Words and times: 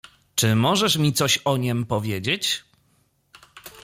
"Czy 0.35 0.55
możesz 0.55 0.97
mi 0.97 1.13
coś 1.13 1.39
o 1.45 1.57
niem 1.57 1.85
powiedzieć?" 1.85 2.63